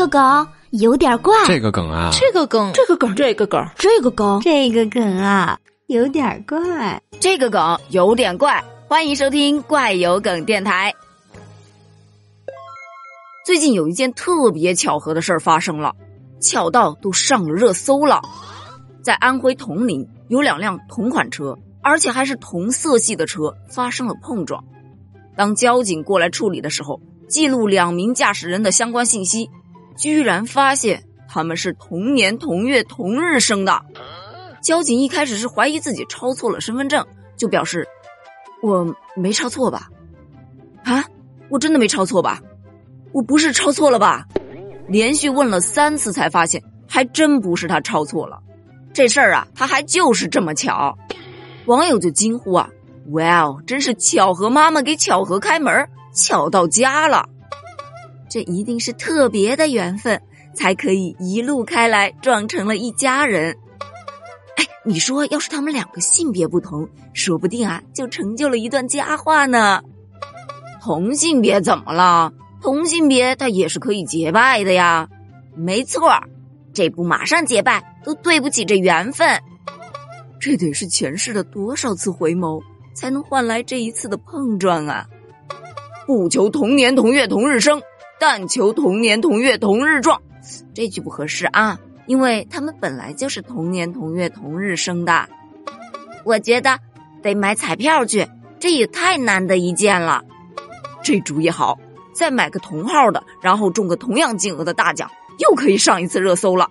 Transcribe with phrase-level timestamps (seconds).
[0.00, 8.64] 个梗有点怪，这个梗啊，这个梗，这个梗，这个梗，这个梗，这个梗啊，有点怪，这个梗有点怪。
[8.88, 10.94] 欢迎收听怪有梗电台。
[13.44, 15.94] 最近有一件特别巧合的事儿发生了，
[16.40, 18.22] 巧到都上了热搜了。
[19.02, 24.64] 在安徽铜陵，有两辆同款车，而且还是同色系的车发生了碰撞。
[25.36, 29.50] 当交警过来处理的时候，记录两名驾驶人的相关信息，
[30.00, 33.82] 居然发现他们是同年同月同日生的。
[34.62, 37.86] 交警一开始是怀疑自己抄错了身份证，就表示。
[38.62, 39.88] 我没抄错吧？
[40.84, 41.04] 啊，
[41.50, 42.40] 我真的没抄错吧？
[43.12, 44.26] 我不是抄错了吧？
[44.88, 48.38] 连续问了三次才发现，还真不是他抄错了。
[48.92, 50.96] 这事儿啊，他还就是这么巧。
[51.66, 52.68] 网友就惊呼啊
[53.12, 57.26] ：“哇哦，真是巧合妈妈给巧合开门，巧到家了！
[58.30, 60.22] 这一定是特别的缘分，
[60.54, 63.54] 才可以一路开来，撞成了一家人。”
[64.56, 69.82] 哎你说，要是他们两个性别不同，说不定啊，就成就了一段佳话呢。
[70.80, 72.32] 同性别怎么了？
[72.62, 75.08] 同性别他也是可以结拜的呀。
[75.54, 76.10] 没错，
[76.72, 79.40] 这不马上结拜，都对不起这缘分。
[80.38, 82.62] 这得是前世的多少次回眸，
[82.94, 85.06] 才能换来这一次的碰撞啊！
[86.06, 87.82] 不求同年同月同日生，
[88.20, 90.22] 但求同年同月同日撞。
[90.74, 91.78] 这句不合适啊。
[92.06, 95.28] 因为他们本来就是同年同月同日生的，
[96.24, 96.80] 我觉得
[97.22, 98.26] 得买彩票去，
[98.58, 100.24] 这也太难得一见了。
[101.04, 101.78] 这主意好，
[102.12, 106.68] 再买个同号的，然后中个同样金额的大奖，又可以上一次热搜了。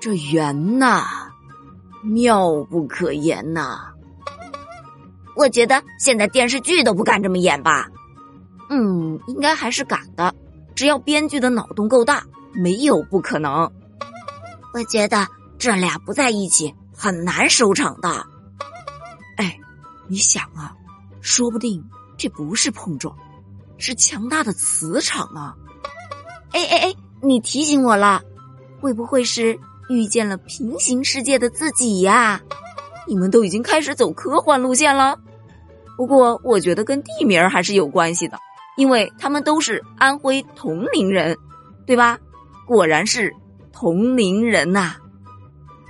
[0.00, 1.04] 这缘呐，
[2.02, 3.92] 妙不可言呐！
[5.36, 7.88] 我觉得现在电视剧都不敢这么演吧？
[8.70, 10.34] 嗯，应该还是敢的，
[10.74, 13.70] 只要编剧的脑洞够大，没有不可能。
[14.72, 18.26] 我觉得这俩不在一起很难收场的。
[19.36, 19.58] 哎，
[20.08, 20.74] 你想啊，
[21.20, 21.84] 说不定
[22.16, 23.16] 这不是碰撞，
[23.78, 25.56] 是强大的磁场啊！
[26.52, 28.22] 哎哎哎，你提醒我了，
[28.80, 29.58] 会不会是
[29.88, 32.40] 遇见了平行世界的自己呀？
[33.06, 35.18] 你们都已经开始走科幻路线了。
[35.96, 38.38] 不过我觉得跟地名还是有关系的，
[38.76, 41.36] 因为他们都是安徽铜陵人，
[41.86, 42.18] 对吧？
[42.66, 43.32] 果然是。
[43.76, 44.94] 同龄人呐，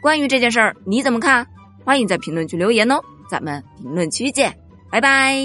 [0.00, 1.46] 关于这件事儿你怎么看？
[1.84, 2.98] 欢迎在评论区留言哦，
[3.28, 4.58] 咱们评论区见，
[4.90, 5.36] 拜拜。